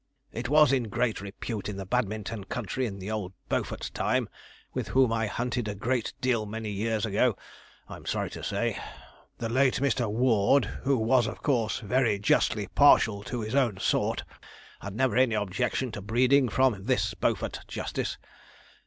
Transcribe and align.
'"It 0.31 0.49
was 0.49 0.73
in 0.73 0.85
great 0.89 1.21
repute 1.21 1.69
in 1.69 1.77
the 1.77 1.85
Badminton 1.85 2.43
country 2.45 2.87
in 2.87 3.07
old 3.07 3.33
Beaufort's 3.49 3.91
time, 3.91 4.27
with 4.73 4.87
whom 4.87 5.13
I 5.13 5.27
hunted 5.27 5.67
a 5.67 5.75
great 5.75 6.13
deal 6.21 6.47
many 6.47 6.71
years 6.71 7.05
ago, 7.05 7.37
I'm 7.87 8.07
sorry 8.07 8.31
to 8.31 8.43
say. 8.43 8.79
The 9.37 9.47
late 9.47 9.75
Mr. 9.75 10.09
Warde, 10.11 10.65
who, 10.81 11.13
of 11.13 11.43
course, 11.43 11.83
was 11.83 11.87
very 11.87 12.17
justly 12.17 12.65
partial 12.65 13.21
to 13.25 13.41
his 13.41 13.53
own 13.53 13.77
sort, 13.77 14.23
had 14.79 14.95
never 14.95 15.15
any 15.15 15.35
objection 15.35 15.91
to 15.91 16.01
breeding 16.01 16.49
from 16.49 16.85
this 16.85 17.13
Beaufort 17.13 17.59
Justice. 17.67 18.17